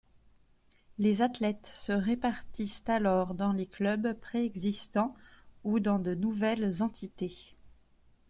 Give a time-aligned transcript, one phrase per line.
[0.97, 5.13] Les athlètes se répartissent alors dans les clubs préexistants
[5.63, 7.55] ou dans de nouvelles entités.